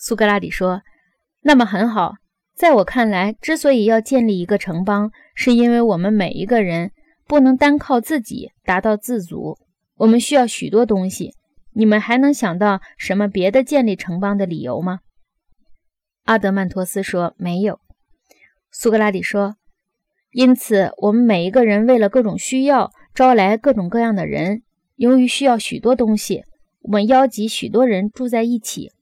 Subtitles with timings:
[0.00, 0.82] 苏格拉底说
[1.42, 2.14] ：“那么很好。
[2.54, 6.92] 在我看来，之所以要建立一个城邦，是因为我们每一个人
[7.26, 9.58] 不能单靠自己达到自足，
[9.96, 11.34] 我们需要许多东西。
[11.72, 15.00] 你们还能想到什么别的建立城邦的理由吗？”
[16.26, 17.80] 阿德曼托斯说：“没有。”
[18.70, 19.56] 苏格拉底说
[20.30, 24.62] ：“因此，我们每一个人为了各种需要，招来各种各样的人。
[24.94, 26.44] 由于需要许多东西，
[26.82, 28.92] 我们邀集许多人住在一起。”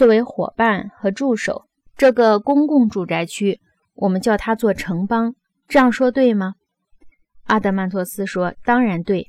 [0.00, 3.60] 作为伙伴和助手，这个公共住宅区，
[3.92, 5.34] 我们叫它做城邦。
[5.68, 6.54] 这样说对吗？
[7.44, 9.28] 阿德曼托斯说：“当然对。”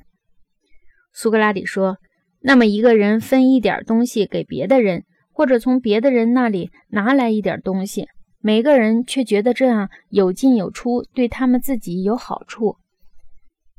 [1.11, 1.97] 苏格拉底说
[2.39, 5.03] ：“那么一个人分一点东西给别的人，
[5.33, 8.07] 或者从别的人那里拿来一点东西，
[8.39, 12.77] 每个人却觉得这样有进有出，对他们自己有好处。”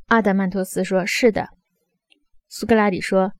[0.08, 1.48] 阿德曼托斯说：“是的。”
[2.50, 3.32] 苏格拉底说：“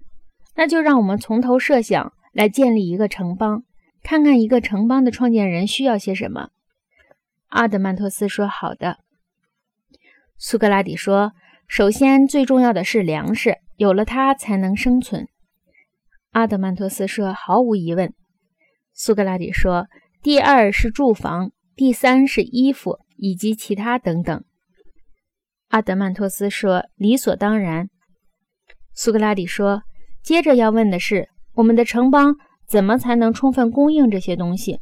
[0.57, 3.64] 那就让我们从头设想。”来建立一个城邦，
[4.02, 6.50] 看看一个城邦的创建人需要些什么。
[7.48, 8.98] 阿德曼托斯说：“好的。”
[10.38, 11.32] 苏格拉底说
[11.68, 15.29] ：“首先，最重要的是粮食，有了它才能生存。”
[16.32, 18.15] 阿德曼托斯说：“毫无疑问。”
[18.95, 19.87] 苏格拉底说
[20.23, 24.45] ：“第二是住房，第三是衣服以及其他等等。”
[25.68, 27.90] 阿德曼托斯说：“理所当然。”
[28.95, 29.82] 苏格拉底说
[30.24, 32.36] ：“接着要问的是。”我们的城邦
[32.66, 34.80] 怎么才能充分供应这些东西？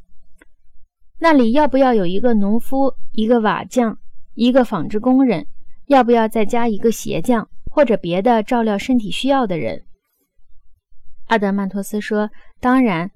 [1.19, 3.99] 那里要不要有一个农夫、一个瓦匠、
[4.35, 5.47] 一个纺织工人？
[5.87, 9.85] 要不要再加一个鞋匠或者别的照料身体需要的人？
[11.27, 13.11] 阿德曼托斯说：“当然。”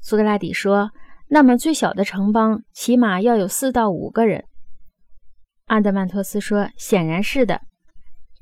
[0.00, 0.92] 苏格拉底说
[1.28, 4.44] ：“那么最小的城邦起码要有四到五个人。”
[5.66, 7.62] 阿德曼托斯说：“显然是的。”